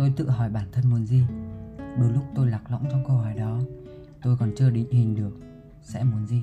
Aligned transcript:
tôi 0.00 0.12
tự 0.16 0.30
hỏi 0.30 0.50
bản 0.50 0.64
thân 0.72 0.90
muốn 0.90 1.06
gì. 1.06 1.24
Đôi 1.98 2.12
lúc 2.12 2.24
tôi 2.34 2.50
lạc 2.50 2.70
lõng 2.70 2.84
trong 2.90 3.04
câu 3.06 3.16
hỏi 3.16 3.34
đó. 3.34 3.60
Tôi 4.22 4.36
còn 4.36 4.52
chưa 4.56 4.70
định 4.70 4.90
hình 4.90 5.14
được 5.14 5.32
sẽ 5.82 6.04
muốn 6.04 6.26
gì. 6.26 6.42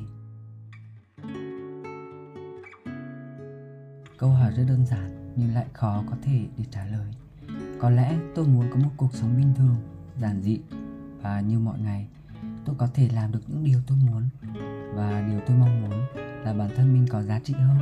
Câu 4.18 4.30
hỏi 4.30 4.52
rất 4.52 4.64
đơn 4.68 4.86
giản 4.86 5.34
nhưng 5.36 5.54
lại 5.54 5.66
khó 5.74 6.04
có 6.10 6.18
thể 6.22 6.40
để 6.58 6.64
trả 6.72 6.86
lời. 6.86 7.08
Có 7.80 7.90
lẽ 7.90 8.18
tôi 8.36 8.48
muốn 8.48 8.70
có 8.72 8.76
một 8.76 8.90
cuộc 8.98 9.14
sống 9.14 9.38
bình 9.38 9.54
thường, 9.58 9.76
giản 10.20 10.42
dị 10.42 10.60
và 11.22 11.42
như 11.42 11.60
mọi 11.60 11.80
ngày. 11.80 12.08
Tôi 12.66 12.76
có 12.80 12.88
thể 12.94 13.10
làm 13.14 13.32
được 13.32 13.42
những 13.48 13.64
điều 13.64 13.80
tôi 13.88 13.98
muốn 13.98 14.30
và 14.96 15.26
điều 15.30 15.40
tôi 15.48 15.58
mong 15.58 15.82
muốn 15.82 16.06
là 16.44 16.54
bản 16.54 16.70
thân 16.76 16.94
mình 16.94 17.08
có 17.10 17.24
giá 17.24 17.40
trị 17.40 17.54
hơn. 17.54 17.78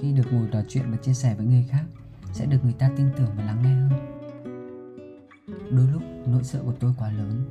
Khi 0.00 0.12
được 0.12 0.32
ngồi 0.32 0.48
trò 0.52 0.62
chuyện 0.68 0.90
và 0.90 0.96
chia 0.96 1.14
sẻ 1.14 1.34
với 1.34 1.46
người 1.46 1.66
khác, 1.70 1.84
sẽ 2.32 2.46
được 2.46 2.64
người 2.64 2.74
ta 2.78 2.90
tin 2.96 3.06
tưởng 3.16 3.30
và 3.36 3.44
lắng 3.44 3.62
nghe 3.62 3.74
hơn 3.74 4.17
đôi 5.70 5.86
lúc, 5.92 6.02
nỗi 6.26 6.44
sợ 6.44 6.62
của 6.64 6.74
tôi 6.80 6.92
quá 6.98 7.12
lớn. 7.12 7.44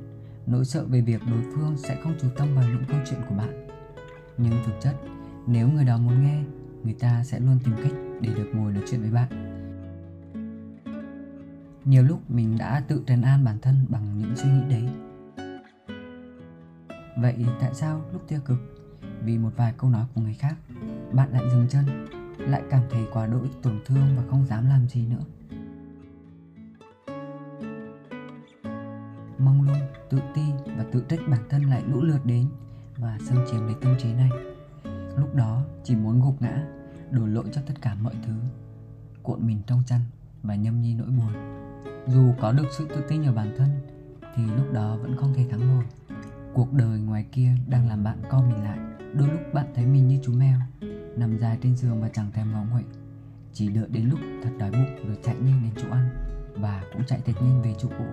Nỗi 0.46 0.66
sợ 0.66 0.86
về 0.86 1.02
việc 1.02 1.22
đối 1.32 1.42
phương 1.42 1.78
sẽ 1.78 2.00
không 2.04 2.14
chú 2.22 2.28
tâm 2.38 2.56
vào 2.56 2.70
những 2.70 2.84
câu 2.88 3.00
chuyện 3.10 3.20
của 3.30 3.36
bạn. 3.36 3.68
Nhưng 4.38 4.54
thực 4.66 4.74
chất, 4.82 4.96
nếu 5.48 5.70
người 5.70 5.86
đó 5.86 5.98
muốn 5.98 6.24
nghe, 6.24 6.44
người 6.84 6.96
ta 7.00 7.24
sẽ 7.24 7.40
luôn 7.40 7.60
tìm 7.66 7.76
cách 7.84 7.92
để 8.22 8.34
được 8.34 8.52
ngồi 8.54 8.74
nói 8.74 8.84
chuyện 8.92 9.02
với 9.02 9.12
bạn. 9.12 9.30
Nhiều 11.86 12.04
lúc 12.04 12.32
mình 12.32 12.58
đã 12.58 12.84
tự 12.88 13.04
trấn 13.08 13.22
an 13.22 13.46
bản 13.46 13.60
thân 13.62 13.86
bằng 13.90 14.18
những 14.18 14.36
suy 14.36 14.50
nghĩ 14.50 14.62
đấy. 14.70 14.90
Vậy 17.18 17.46
tại 17.60 17.74
sao 17.74 18.02
lúc 18.14 18.28
tiêu 18.28 18.40
cực, 18.46 18.58
vì 19.24 19.38
một 19.38 19.52
vài 19.56 19.74
câu 19.78 19.90
nói 19.90 20.06
của 20.16 20.22
người 20.22 20.34
khác, 20.34 20.56
bạn 21.12 21.32
lại 21.32 21.44
dừng 21.52 21.68
chân, 21.70 21.86
lại 22.40 22.64
cảm 22.70 22.82
thấy 22.90 23.08
quá 23.14 23.28
đỗi 23.28 23.50
tổn 23.62 23.80
thương 23.86 24.16
và 24.18 24.24
không 24.30 24.46
dám 24.46 24.68
làm 24.68 24.88
gì 24.88 25.08
nữa? 25.08 25.24
Mong 29.40 29.62
lung 29.62 29.80
tự 30.10 30.20
ti 30.36 30.42
và 30.78 30.86
tự 30.92 31.06
trách 31.10 31.20
bản 31.28 31.42
thân 31.50 31.64
lại 31.64 31.84
lũ 31.88 32.02
lượt 32.02 32.26
đến 32.26 32.48
và 32.98 33.18
xâm 33.28 33.38
chiếm 33.52 33.66
lấy 33.66 33.76
tâm 33.82 33.96
trí 34.00 34.14
này. 34.14 34.30
Lúc 35.18 35.36
đó 35.36 35.64
chỉ 35.84 35.96
muốn 35.96 36.22
gục 36.22 36.42
ngã, 36.42 36.64
đổ 37.12 37.26
lỗi 37.26 37.46
cho 37.52 37.62
tất 37.68 37.74
cả 37.82 37.96
mọi 37.96 38.14
thứ, 38.26 38.34
cuộn 39.24 39.48
mình 39.48 39.62
trong 39.68 39.84
chăn 39.88 40.02
và 40.44 40.56
nhâm 40.56 40.82
nhi 40.82 40.94
nỗi 40.94 41.08
buồn. 41.08 41.34
Dù 42.08 42.34
có 42.40 42.52
được 42.52 42.68
sự 42.78 42.88
tự 42.88 43.04
tin 43.08 43.24
ở 43.24 43.34
bản 43.34 43.56
thân, 43.58 43.70
thì 44.36 44.44
lúc 44.46 44.74
đó 44.74 44.98
vẫn 44.98 45.18
không 45.18 45.34
thể 45.34 45.48
thắng 45.50 45.68
nổi. 45.68 45.84
Cuộc 46.54 46.74
đời 46.74 47.00
ngoài 47.00 47.26
kia 47.32 47.52
đang 47.68 47.88
làm 47.88 48.04
bạn 48.04 48.18
co 48.30 48.42
mình 48.42 48.64
lại. 48.64 48.80
Đôi 49.14 49.28
lúc 49.28 49.40
bạn 49.54 49.66
thấy 49.76 49.86
mình 49.86 50.08
như 50.08 50.20
chú 50.24 50.34
mèo, 50.34 50.60
nằm 51.16 51.38
dài 51.38 51.58
trên 51.62 51.76
giường 51.76 52.02
và 52.02 52.10
chẳng 52.10 52.32
thèm 52.32 52.52
ngó 52.52 52.64
nguậy. 52.72 52.84
Chỉ 53.54 53.70
đợi 53.70 53.88
đến 53.90 54.10
lúc 54.10 54.20
thật 54.44 54.50
đói 54.60 54.72
bụng 54.72 55.08
rồi 55.08 55.18
chạy 55.24 55.36
nhanh 55.36 55.62
đến 55.64 55.72
chỗ 55.76 55.90
ăn 55.92 56.10
và 56.56 56.84
cũng 56.94 57.04
chạy 57.08 57.22
thật 57.26 57.34
nhanh 57.42 57.62
về 57.62 57.76
chỗ 57.78 57.90
cũ. 57.98 58.06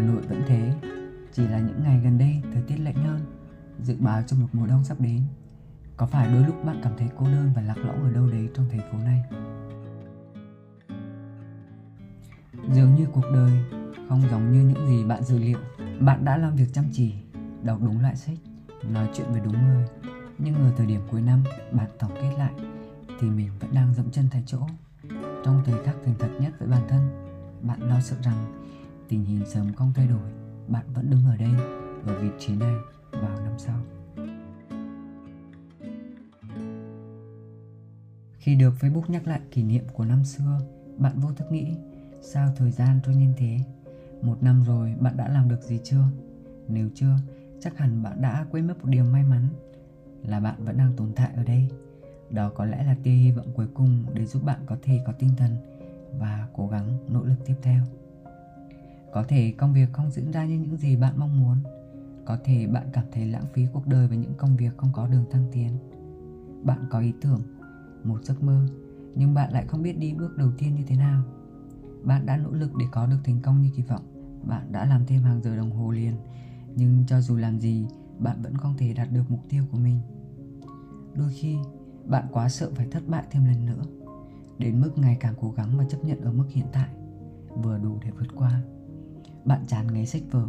Hà 0.00 0.06
Nội 0.06 0.22
vẫn 0.28 0.42
thế. 0.46 0.72
Chỉ 1.32 1.46
là 1.46 1.58
những 1.58 1.82
ngày 1.82 2.00
gần 2.04 2.18
đây, 2.18 2.42
thời 2.52 2.62
tiết 2.62 2.76
lạnh 2.76 2.94
hơn. 2.94 3.20
Dự 3.82 3.96
báo 3.98 4.22
cho 4.26 4.36
một 4.36 4.46
mùa 4.52 4.66
đông 4.66 4.84
sắp 4.84 5.00
đến. 5.00 5.22
Có 5.96 6.06
phải 6.06 6.32
đôi 6.32 6.44
lúc 6.46 6.64
bạn 6.64 6.80
cảm 6.82 6.92
thấy 6.98 7.08
cô 7.18 7.26
đơn 7.26 7.52
và 7.56 7.62
lạc 7.62 7.78
lõng 7.78 8.02
ở 8.02 8.12
đâu 8.12 8.26
đấy 8.26 8.48
trong 8.54 8.68
thành 8.70 8.80
phố 8.92 8.98
này? 8.98 9.22
Dường 12.72 12.94
như 12.94 13.06
cuộc 13.12 13.24
đời 13.34 13.52
không 14.08 14.22
giống 14.30 14.52
như 14.52 14.62
những 14.62 14.86
gì 14.86 15.04
bạn 15.04 15.22
dự 15.22 15.38
liệu. 15.38 15.58
Bạn 16.00 16.24
đã 16.24 16.36
làm 16.36 16.56
việc 16.56 16.68
chăm 16.72 16.84
chỉ, 16.92 17.14
đọc 17.62 17.78
đúng 17.82 18.00
loại 18.00 18.16
sách, 18.16 18.38
nói 18.84 19.08
chuyện 19.14 19.26
với 19.30 19.40
đúng 19.40 19.68
người. 19.68 19.84
Nhưng 20.38 20.54
ở 20.54 20.72
thời 20.76 20.86
điểm 20.86 21.00
cuối 21.10 21.22
năm, 21.22 21.44
bạn 21.72 21.90
tổng 21.98 22.12
kết 22.14 22.34
lại 22.38 22.52
thì 23.20 23.30
mình 23.30 23.50
vẫn 23.60 23.74
đang 23.74 23.94
dậm 23.94 24.10
chân 24.10 24.24
tại 24.32 24.42
chỗ. 24.46 24.58
Trong 25.44 25.62
thời 25.64 25.84
khắc 25.84 25.94
thành 26.04 26.14
thật 26.18 26.30
nhất 26.40 26.52
với 26.58 26.68
bản 26.68 26.82
thân, 26.88 27.00
bạn 27.62 27.82
lo 27.82 28.00
sợ 28.00 28.16
rằng 28.22 28.60
tình 29.10 29.24
hình 29.24 29.46
sớm 29.46 29.72
không 29.72 29.92
thay 29.94 30.06
đổi, 30.06 30.30
bạn 30.68 30.86
vẫn 30.94 31.10
đứng 31.10 31.24
ở 31.24 31.36
đây, 31.36 31.50
ở 32.06 32.18
vị 32.22 32.28
trí 32.38 32.56
này, 32.56 32.74
vào 33.12 33.40
năm 33.40 33.52
sau. 33.58 33.80
Khi 38.38 38.54
được 38.54 38.74
facebook 38.80 39.02
nhắc 39.08 39.26
lại 39.26 39.40
kỷ 39.50 39.62
niệm 39.62 39.84
của 39.92 40.04
năm 40.04 40.24
xưa, 40.24 40.60
bạn 40.98 41.18
vô 41.20 41.32
thức 41.32 41.52
nghĩ, 41.52 41.66
sao 42.22 42.52
thời 42.56 42.70
gian 42.70 43.00
trôi 43.06 43.14
nhanh 43.14 43.32
thế? 43.36 43.58
Một 44.22 44.42
năm 44.42 44.62
rồi 44.66 44.94
bạn 45.00 45.16
đã 45.16 45.28
làm 45.28 45.48
được 45.48 45.62
gì 45.62 45.80
chưa? 45.84 46.04
Nếu 46.68 46.88
chưa, 46.94 47.16
chắc 47.60 47.78
hẳn 47.78 48.02
bạn 48.02 48.22
đã 48.22 48.46
quên 48.50 48.66
mất 48.66 48.74
một 48.80 48.88
điều 48.88 49.04
may 49.04 49.22
mắn, 49.22 49.48
là 50.22 50.40
bạn 50.40 50.64
vẫn 50.64 50.78
đang 50.78 50.92
tồn 50.96 51.12
tại 51.16 51.30
ở 51.36 51.44
đây. 51.44 51.68
Đó 52.30 52.50
có 52.54 52.64
lẽ 52.64 52.84
là 52.84 52.96
tia 53.02 53.10
hy 53.10 53.30
vọng 53.30 53.46
cuối 53.54 53.66
cùng 53.74 54.04
để 54.14 54.26
giúp 54.26 54.44
bạn 54.44 54.60
có 54.66 54.76
thể 54.82 55.00
có 55.06 55.12
tinh 55.12 55.30
thần 55.36 55.56
và 56.18 56.48
cố 56.52 56.68
gắng 56.68 56.98
nỗ 57.08 57.22
lực 57.24 57.46
tiếp 57.46 57.56
theo 57.62 57.84
có 59.12 59.24
thể 59.28 59.54
công 59.58 59.72
việc 59.72 59.92
không 59.92 60.10
diễn 60.10 60.30
ra 60.30 60.44
như 60.44 60.58
những 60.58 60.76
gì 60.76 60.96
bạn 60.96 61.14
mong 61.16 61.40
muốn. 61.40 61.56
Có 62.24 62.38
thể 62.44 62.66
bạn 62.66 62.86
cảm 62.92 63.04
thấy 63.12 63.26
lãng 63.26 63.46
phí 63.52 63.66
cuộc 63.72 63.86
đời 63.86 64.08
với 64.08 64.16
những 64.16 64.34
công 64.34 64.56
việc 64.56 64.76
không 64.76 64.90
có 64.92 65.06
đường 65.06 65.24
thăng 65.30 65.48
tiến. 65.52 65.78
Bạn 66.62 66.78
có 66.90 67.00
ý 67.00 67.12
tưởng, 67.20 67.40
một 68.04 68.24
giấc 68.24 68.42
mơ, 68.42 68.66
nhưng 69.14 69.34
bạn 69.34 69.52
lại 69.52 69.66
không 69.66 69.82
biết 69.82 69.98
đi 69.98 70.14
bước 70.14 70.36
đầu 70.36 70.50
tiên 70.58 70.74
như 70.74 70.82
thế 70.86 70.96
nào. 70.96 71.22
Bạn 72.02 72.26
đã 72.26 72.36
nỗ 72.36 72.50
lực 72.50 72.70
để 72.76 72.86
có 72.92 73.06
được 73.06 73.18
thành 73.24 73.40
công 73.42 73.62
như 73.62 73.70
kỳ 73.76 73.82
vọng. 73.82 74.02
Bạn 74.42 74.72
đã 74.72 74.86
làm 74.86 75.06
thêm 75.06 75.22
hàng 75.22 75.42
giờ 75.42 75.56
đồng 75.56 75.70
hồ 75.70 75.90
liền, 75.90 76.14
nhưng 76.76 77.04
cho 77.06 77.20
dù 77.20 77.36
làm 77.36 77.58
gì, 77.58 77.86
bạn 78.18 78.42
vẫn 78.42 78.56
không 78.56 78.76
thể 78.78 78.94
đạt 78.94 79.12
được 79.12 79.22
mục 79.28 79.40
tiêu 79.48 79.64
của 79.72 79.78
mình. 79.78 80.00
Đôi 81.14 81.30
khi, 81.32 81.56
bạn 82.06 82.24
quá 82.32 82.48
sợ 82.48 82.70
phải 82.74 82.86
thất 82.90 83.08
bại 83.08 83.24
thêm 83.30 83.44
lần 83.44 83.66
nữa, 83.66 83.82
đến 84.58 84.80
mức 84.80 84.98
ngày 84.98 85.16
càng 85.20 85.34
cố 85.40 85.50
gắng 85.50 85.78
và 85.78 85.84
chấp 85.84 86.04
nhận 86.04 86.20
ở 86.20 86.32
mức 86.32 86.46
hiện 86.50 86.66
tại, 86.72 86.88
vừa 87.62 87.78
đủ 87.78 87.98
để 88.04 88.10
vượt 88.10 88.28
qua 88.36 88.62
bạn 89.44 89.64
chán 89.66 89.86
ngấy 89.86 90.06
sách 90.06 90.22
vở, 90.30 90.46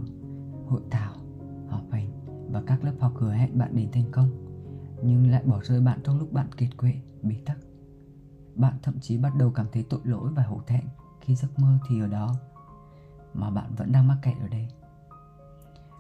hội 0.68 0.81
thảo, 0.91 1.13
họp 1.68 1.91
hành 1.91 2.12
và 2.52 2.62
các 2.68 2.84
lớp 2.84 2.94
học 3.00 3.13
hứa 3.16 3.31
hẹn 3.31 3.57
bạn 3.57 3.75
đến 3.75 3.91
thành 3.91 4.12
công, 4.12 4.29
nhưng 5.03 5.31
lại 5.31 5.44
bỏ 5.46 5.59
rơi 5.63 5.81
bạn 5.81 6.00
trong 6.03 6.19
lúc 6.19 6.34
bạn 6.34 6.47
kiệt 6.57 6.78
quệ, 6.78 6.94
bế 7.22 7.35
tắc. 7.46 7.57
Bạn 8.56 8.74
thậm 8.84 9.00
chí 9.01 9.18
bắt 9.18 9.35
đầu 9.35 9.51
cảm 9.51 9.66
thấy 9.72 9.85
tội 9.90 10.00
lỗi 10.03 10.31
và 10.35 10.44
hổ 10.44 10.62
thẹn 10.68 10.84
khi 11.22 11.35
giấc 11.35 11.59
mơ 11.59 11.78
thì 11.90 12.01
ở 12.01 12.07
đó, 12.07 12.35
mà 13.34 13.50
bạn 13.50 13.75
vẫn 13.78 13.91
đang 13.91 14.07
mắc 14.07 14.18
kẹt 14.22 14.38
ở 14.41 14.47
đây. 14.47 14.68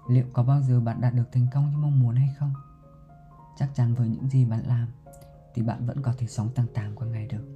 Liệu 0.09 0.25
có 0.33 0.43
bao 0.43 0.61
giờ 0.61 0.79
bạn 0.79 1.01
đạt 1.01 1.13
được 1.13 1.31
thành 1.31 1.47
công 1.53 1.71
như 1.71 1.77
mong 1.77 1.99
muốn 1.99 2.15
hay 2.15 2.29
không? 2.39 2.53
Chắc 3.57 3.75
chắn 3.75 3.93
với 3.93 4.09
những 4.09 4.29
gì 4.29 4.45
bạn 4.45 4.63
làm 4.67 4.87
thì 5.53 5.61
bạn 5.61 5.85
vẫn 5.85 6.01
có 6.01 6.13
thể 6.17 6.27
sống 6.27 6.49
tăng 6.55 6.67
tàng 6.73 6.95
qua 6.95 7.07
ngày 7.07 7.27
được. 7.27 7.47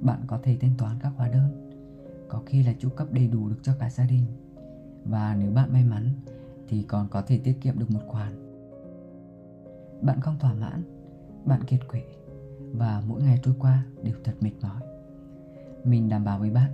Bạn 0.00 0.24
có 0.26 0.38
thể 0.42 0.58
thanh 0.60 0.76
toán 0.78 0.98
các 0.98 1.12
hóa 1.16 1.28
đơn, 1.28 1.70
có 2.28 2.42
khi 2.46 2.62
là 2.62 2.72
chu 2.78 2.88
cấp 2.88 3.06
đầy 3.10 3.28
đủ 3.28 3.48
được 3.48 3.58
cho 3.62 3.74
cả 3.78 3.90
gia 3.90 4.04
đình 4.04 4.41
và 5.04 5.36
nếu 5.40 5.50
bạn 5.50 5.72
may 5.72 5.84
mắn, 5.84 6.08
thì 6.68 6.82
còn 6.82 7.08
có 7.08 7.22
thể 7.22 7.38
tiết 7.38 7.60
kiệm 7.60 7.78
được 7.78 7.90
một 7.90 8.00
khoản. 8.06 8.32
Bạn 10.02 10.20
không 10.20 10.38
thỏa 10.38 10.54
mãn, 10.54 10.82
bạn 11.44 11.60
kiệt 11.64 11.80
quệ. 11.88 12.02
Và 12.72 13.02
mỗi 13.06 13.22
ngày 13.22 13.38
trôi 13.42 13.54
qua 13.58 13.84
đều 14.02 14.14
thật 14.24 14.34
mệt 14.40 14.52
mỏi. 14.62 14.82
Mình 15.84 16.08
đảm 16.08 16.24
bảo 16.24 16.38
với 16.38 16.50
bạn, 16.50 16.70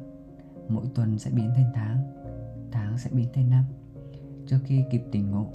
mỗi 0.69 0.87
tuần 0.95 1.19
sẽ 1.19 1.31
biến 1.31 1.51
thành 1.57 1.73
tháng 1.75 2.19
tháng 2.73 2.99
sẽ 2.99 3.11
biến 3.13 3.29
thành 3.35 3.51
năm. 3.51 3.65
Trước 4.47 4.59
khi 4.65 4.85
kịp 4.91 5.03
tỉnh 5.13 5.31
ngộ, 5.31 5.47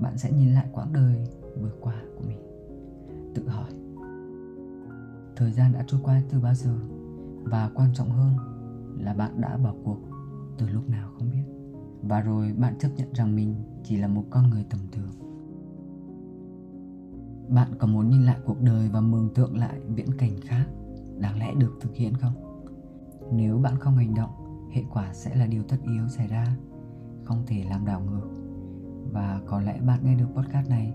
bạn 0.00 0.18
sẽ 0.18 0.32
nhìn 0.32 0.54
lại 0.54 0.66
quãng 0.72 0.92
đời 0.92 1.28
vừa 1.60 1.72
qua 1.80 1.94
của 2.16 2.24
mình. 2.26 2.38
Tự 3.34 3.48
hỏi, 3.48 3.70
thời 5.36 5.52
gian 5.52 5.72
đã 5.72 5.84
trôi 5.86 6.00
qua 6.04 6.22
từ 6.30 6.40
bao 6.40 6.54
giờ? 6.54 6.76
Và 7.42 7.70
quan 7.74 7.94
trọng 7.94 8.10
hơn 8.10 8.36
là 9.00 9.14
bạn 9.14 9.40
đã 9.40 9.56
bỏ 9.56 9.74
cuộc 9.84 9.98
từ 10.58 10.68
lúc 10.68 10.88
nào 10.88 11.10
không 11.18 11.30
biết? 11.30 11.53
Và 12.08 12.20
rồi 12.20 12.52
bạn 12.52 12.78
chấp 12.78 12.88
nhận 12.96 13.12
rằng 13.12 13.36
mình 13.36 13.54
chỉ 13.84 13.96
là 13.96 14.08
một 14.08 14.24
con 14.30 14.50
người 14.50 14.64
tầm 14.70 14.80
thường. 14.92 15.10
Bạn 17.48 17.68
có 17.78 17.86
muốn 17.86 18.10
nhìn 18.10 18.22
lại 18.22 18.38
cuộc 18.46 18.62
đời 18.62 18.88
và 18.88 19.00
mường 19.00 19.34
tượng 19.34 19.58
lại 19.58 19.80
viễn 19.88 20.16
cảnh 20.18 20.40
khác 20.40 20.66
đáng 21.18 21.38
lẽ 21.38 21.54
được 21.58 21.78
thực 21.80 21.94
hiện 21.94 22.14
không? 22.14 22.32
Nếu 23.32 23.58
bạn 23.58 23.78
không 23.78 23.96
hành 23.96 24.14
động, 24.14 24.30
hệ 24.72 24.82
quả 24.92 25.14
sẽ 25.14 25.36
là 25.36 25.46
điều 25.46 25.62
tất 25.62 25.76
yếu 25.82 26.08
xảy 26.08 26.28
ra, 26.28 26.56
không 27.24 27.42
thể 27.46 27.64
làm 27.70 27.86
đảo 27.86 28.00
ngược. 28.00 28.28
Và 29.12 29.40
có 29.46 29.60
lẽ 29.60 29.80
bạn 29.80 30.00
nghe 30.04 30.14
được 30.14 30.28
podcast 30.34 30.68
này 30.68 30.94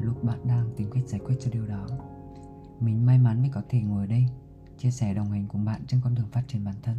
lúc 0.00 0.24
bạn 0.24 0.38
đang 0.48 0.70
tìm 0.76 0.90
cách 0.90 1.06
giải 1.06 1.20
quyết 1.24 1.36
cho 1.40 1.50
điều 1.50 1.66
đó. 1.66 1.86
Mình 2.80 3.06
may 3.06 3.18
mắn 3.18 3.40
mới 3.40 3.50
có 3.52 3.62
thể 3.68 3.80
ngồi 3.80 4.02
ở 4.02 4.06
đây, 4.06 4.26
chia 4.78 4.90
sẻ 4.90 5.14
đồng 5.14 5.30
hành 5.30 5.46
cùng 5.48 5.64
bạn 5.64 5.80
trên 5.86 6.00
con 6.04 6.14
đường 6.14 6.28
phát 6.32 6.42
triển 6.48 6.64
bản 6.64 6.74
thân. 6.82 6.96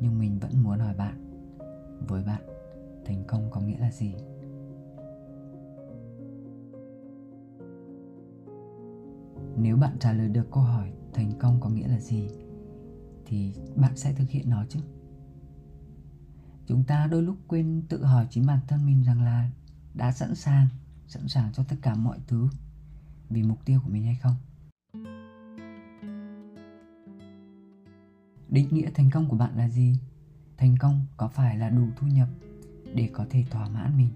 Nhưng 0.00 0.18
mình 0.18 0.38
vẫn 0.38 0.62
muốn 0.62 0.78
hỏi 0.78 0.94
bạn 0.94 1.31
với 2.08 2.22
bạn. 2.22 2.42
Thành 3.04 3.24
công 3.28 3.50
có 3.50 3.60
nghĩa 3.60 3.78
là 3.78 3.90
gì? 3.90 4.14
Nếu 9.56 9.76
bạn 9.76 9.96
trả 10.00 10.12
lời 10.12 10.28
được 10.28 10.50
câu 10.50 10.62
hỏi 10.62 10.92
thành 11.12 11.32
công 11.38 11.60
có 11.60 11.68
nghĩa 11.68 11.88
là 11.88 12.00
gì, 12.00 12.28
thì 13.26 13.54
bạn 13.76 13.96
sẽ 13.96 14.12
thực 14.12 14.30
hiện 14.30 14.50
nó 14.50 14.64
chứ. 14.68 14.80
Chúng 16.66 16.84
ta 16.84 17.06
đôi 17.06 17.22
lúc 17.22 17.36
quên 17.46 17.82
tự 17.88 18.04
hỏi 18.04 18.26
chính 18.30 18.46
bản 18.46 18.58
thân 18.68 18.86
mình 18.86 19.02
rằng 19.02 19.22
là 19.22 19.50
đã 19.94 20.12
sẵn 20.12 20.34
sàng 20.34 20.68
sẵn 21.06 21.28
sàng 21.28 21.52
cho 21.52 21.64
tất 21.68 21.76
cả 21.82 21.94
mọi 21.94 22.18
thứ 22.26 22.48
vì 23.30 23.42
mục 23.42 23.58
tiêu 23.64 23.80
của 23.84 23.90
mình 23.90 24.04
hay 24.04 24.14
không. 24.14 24.34
Định 28.48 28.68
nghĩa 28.70 28.90
thành 28.94 29.10
công 29.12 29.28
của 29.28 29.36
bạn 29.36 29.56
là 29.56 29.68
gì? 29.68 29.98
Thành 30.62 30.76
công 30.78 31.06
có 31.16 31.28
phải 31.28 31.58
là 31.58 31.70
đủ 31.70 31.86
thu 31.96 32.06
nhập 32.06 32.28
để 32.94 33.10
có 33.12 33.26
thể 33.30 33.44
thỏa 33.50 33.68
mãn 33.68 33.96
mình 33.96 34.08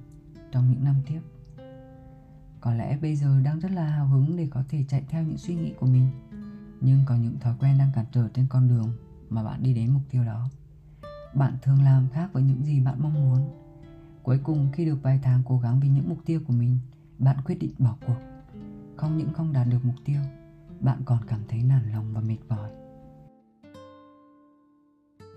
trong 0.52 0.70
những 0.70 0.84
năm 0.84 0.94
tiếp? 1.06 1.20
Có 2.60 2.74
lẽ 2.74 2.98
bây 3.02 3.16
giờ 3.16 3.40
đang 3.40 3.60
rất 3.60 3.72
là 3.72 3.86
hào 3.86 4.06
hứng 4.06 4.36
để 4.36 4.48
có 4.50 4.64
thể 4.68 4.84
chạy 4.88 5.04
theo 5.08 5.22
những 5.22 5.38
suy 5.38 5.54
nghĩ 5.54 5.72
của 5.80 5.86
mình, 5.86 6.10
nhưng 6.80 7.00
có 7.06 7.14
những 7.14 7.38
thói 7.40 7.54
quen 7.60 7.78
đang 7.78 7.90
cản 7.94 8.04
trở 8.12 8.28
trên 8.28 8.46
con 8.48 8.68
đường 8.68 8.92
mà 9.28 9.44
bạn 9.44 9.62
đi 9.62 9.74
đến 9.74 9.90
mục 9.90 10.02
tiêu 10.10 10.24
đó. 10.24 10.48
Bạn 11.34 11.56
thường 11.62 11.82
làm 11.82 12.08
khác 12.12 12.32
với 12.32 12.42
những 12.42 12.64
gì 12.64 12.80
bạn 12.80 13.02
mong 13.02 13.14
muốn. 13.14 13.40
Cuối 14.22 14.38
cùng, 14.44 14.68
khi 14.72 14.84
được 14.84 15.02
vài 15.02 15.20
tháng 15.22 15.42
cố 15.44 15.58
gắng 15.58 15.80
vì 15.80 15.88
những 15.88 16.08
mục 16.08 16.18
tiêu 16.26 16.40
của 16.46 16.52
mình, 16.52 16.78
bạn 17.18 17.36
quyết 17.44 17.58
định 17.60 17.72
bỏ 17.78 17.96
cuộc. 18.06 18.20
Không 18.96 19.16
những 19.16 19.32
không 19.32 19.52
đạt 19.52 19.68
được 19.68 19.84
mục 19.84 19.96
tiêu, 20.04 20.20
bạn 20.80 21.02
còn 21.04 21.18
cảm 21.26 21.40
thấy 21.48 21.62
nản 21.62 21.90
lòng 21.92 22.12
và 22.14 22.20
mệt 22.20 22.38
mỏi 22.48 22.70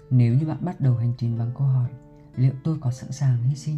nếu 0.09 0.35
như 0.35 0.45
bạn 0.45 0.57
bắt 0.61 0.81
đầu 0.81 0.95
hành 0.95 1.13
trình 1.17 1.37
bằng 1.37 1.51
câu 1.57 1.67
hỏi, 1.67 1.89
liệu 2.35 2.53
tôi 2.63 2.77
có 2.81 2.91
sẵn 2.91 3.11
sàng 3.11 3.43
hy 3.43 3.55
sinh, 3.55 3.77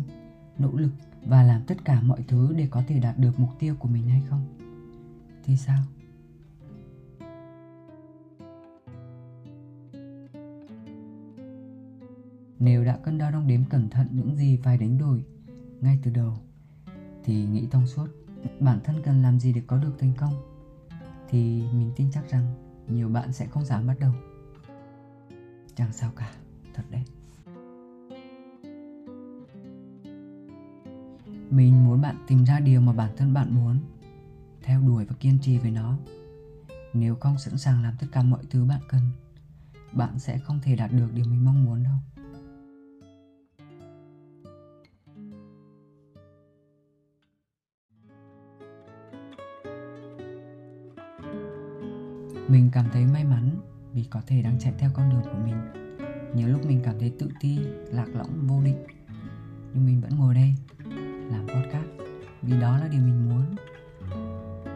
nỗ 0.57 0.72
lực 0.72 0.92
và 1.25 1.44
làm 1.44 1.62
tất 1.68 1.86
cả 1.86 2.01
mọi 2.01 2.24
thứ 2.28 2.54
để 2.57 2.68
có 2.72 2.83
thể 2.88 3.00
đạt 3.00 3.18
được 3.18 3.39
mục 3.39 3.50
tiêu 3.60 3.75
của 3.80 3.88
mình 3.88 4.10
hay 4.10 4.22
không? 4.30 4.45
Thì 5.44 5.57
sao? 5.57 5.83
Nếu 12.60 12.83
đã 12.83 12.98
cân 12.98 13.18
đo 13.18 13.31
đong 13.31 13.48
đếm 13.48 13.62
cẩn 13.69 13.89
thận 13.89 14.07
những 14.12 14.36
gì 14.36 14.60
phải 14.63 14.78
đánh 14.78 14.98
đổi 14.98 15.24
ngay 15.81 16.00
từ 16.04 16.12
đầu, 16.12 16.33
thì 17.24 17.45
nghĩ 17.45 17.68
thông 17.72 17.88
suốt, 17.88 18.07
bản 18.60 18.80
thân 18.83 18.95
cần 19.04 19.22
làm 19.22 19.39
gì 19.39 19.54
để 19.54 19.62
có 19.68 19.78
được 19.78 19.94
thành 20.00 20.13
công? 20.18 20.33
Thì 21.30 21.63
mình 21.74 21.92
tin 21.95 22.12
chắc 22.12 22.30
rằng 22.30 22.45
nhiều 22.88 23.10
bạn 23.10 23.33
sẽ 23.33 23.45
không 23.45 23.66
dám 23.66 23.88
bắt 23.88 24.00
đầu 24.00 24.12
chẳng 25.75 25.94
sao 25.94 26.12
cả, 26.15 26.33
thật 26.73 26.83
đấy. 26.89 27.03
Mình 31.50 31.85
muốn 31.85 32.01
bạn 32.01 32.15
tìm 32.27 32.44
ra 32.44 32.59
điều 32.59 32.81
mà 32.81 32.94
bản 32.94 33.12
thân 33.18 33.33
bạn 33.33 33.56
muốn, 33.56 33.79
theo 34.63 34.81
đuổi 34.81 35.06
và 35.06 35.15
kiên 35.19 35.39
trì 35.41 35.57
với 35.57 35.71
nó. 35.71 35.97
Nếu 36.94 37.15
không 37.15 37.38
sẵn 37.38 37.57
sàng 37.57 37.83
làm 37.83 37.94
tất 38.00 38.07
cả 38.12 38.23
mọi 38.23 38.44
thứ 38.50 38.65
bạn 38.65 38.81
cần, 38.89 39.01
bạn 39.94 40.19
sẽ 40.19 40.38
không 40.38 40.59
thể 40.63 40.75
đạt 40.75 40.91
được 40.91 41.07
điều 41.13 41.25
mình 41.25 41.45
mong 41.45 41.65
muốn 41.65 41.83
đâu. 41.83 41.94
Mình 52.47 52.69
cảm 52.73 52.85
thấy 52.91 53.06
may 53.06 53.23
mắn 53.23 53.70
vì 53.94 54.04
có 54.04 54.22
thể 54.28 54.42
đang 54.42 54.60
chạy 54.60 54.74
theo 54.78 54.90
con 54.94 55.10
đường 55.10 55.22
của 55.24 55.40
mình. 55.46 55.56
Nhiều 56.36 56.48
lúc 56.48 56.66
mình 56.66 56.82
cảm 56.84 57.00
thấy 57.00 57.14
tự 57.20 57.30
ti, 57.40 57.60
lạc 57.92 58.08
lõng, 58.14 58.48
vô 58.48 58.62
định. 58.62 58.86
Nhưng 59.74 59.86
mình 59.86 60.02
vẫn 60.02 60.12
ngồi 60.18 60.36
đây, 60.36 60.56
làm 61.32 61.48
podcast, 61.48 61.88
vì 62.42 62.60
đó 62.60 62.78
là 62.78 62.88
điều 62.88 63.02
mình 63.02 63.30
muốn. 63.30 63.56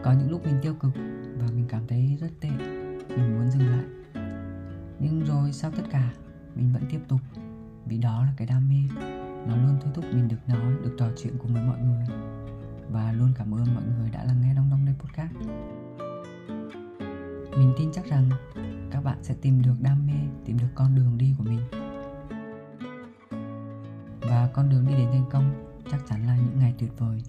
Có 0.02 0.12
những 0.12 0.30
lúc 0.30 0.44
mình 0.44 0.58
tiêu 0.62 0.74
cực 0.74 0.92
và 1.38 1.46
mình 1.54 1.64
cảm 1.68 1.86
thấy 1.86 2.18
rất 2.20 2.30
tệ, 2.40 2.50
mình 3.08 3.34
muốn 3.34 3.50
dừng 3.50 3.66
lại. 3.66 3.84
Nhưng 5.00 5.24
rồi 5.24 5.52
sau 5.52 5.70
tất 5.70 5.82
cả, 5.90 6.12
mình 6.54 6.72
vẫn 6.72 6.82
tiếp 6.90 7.00
tục, 7.08 7.20
vì 7.86 7.98
đó 7.98 8.24
là 8.24 8.32
cái 8.36 8.46
đam 8.46 8.68
mê. 8.68 8.94
Nó 9.46 9.56
luôn 9.56 9.78
thôi 9.82 9.92
thúc 9.94 10.04
mình 10.12 10.28
được 10.28 10.48
nói, 10.48 10.74
được 10.84 10.96
trò 10.98 11.06
chuyện 11.16 11.32
cùng 11.38 11.54
với 11.54 11.62
mọi 11.62 11.78
người. 11.78 12.04
Và 12.90 13.12
luôn 13.12 13.32
cảm 13.38 13.54
ơn 13.54 13.74
mọi 13.74 13.84
người 13.98 14.10
đã 14.10 14.24
lắng 14.24 14.40
nghe 14.42 14.54
đông 14.54 14.70
đông 14.70 14.86
đây 14.86 14.94
podcast. 14.98 15.32
Mình 17.58 17.72
tin 17.78 17.92
chắc 17.92 18.04
rằng 18.06 18.30
các 18.96 19.04
bạn 19.04 19.18
sẽ 19.22 19.34
tìm 19.42 19.62
được 19.62 19.74
đam 19.80 20.06
mê, 20.06 20.12
tìm 20.44 20.58
được 20.58 20.68
con 20.74 20.94
đường 20.94 21.18
đi 21.18 21.34
của 21.38 21.44
mình. 21.44 21.60
Và 24.20 24.50
con 24.54 24.70
đường 24.70 24.86
đi 24.86 24.94
đến 24.94 25.08
thành 25.12 25.24
công 25.30 25.74
chắc 25.90 26.00
chắn 26.08 26.26
là 26.26 26.36
những 26.36 26.58
ngày 26.58 26.74
tuyệt 26.78 26.90
vời. 26.98 27.22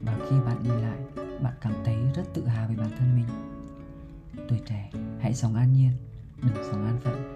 Và 0.00 0.18
khi 0.30 0.36
bạn 0.46 0.62
nhìn 0.62 0.72
lại, 0.72 0.98
bạn 1.42 1.54
cảm 1.60 1.72
thấy 1.84 1.96
rất 2.14 2.22
tự 2.34 2.46
hào 2.46 2.68
về 2.68 2.76
bản 2.76 2.90
thân 2.98 3.16
mình. 3.16 3.26
Tuổi 4.48 4.60
trẻ, 4.66 4.90
hãy 5.20 5.34
sống 5.34 5.54
an 5.54 5.72
nhiên, 5.72 5.92
đừng 6.42 6.64
sống 6.70 6.86
an 6.86 6.98
phận. 7.04 7.35